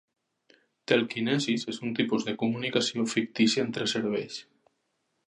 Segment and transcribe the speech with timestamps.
[0.91, 4.41] Telkinesis és un tipus de comunicació fictícia entre cervells.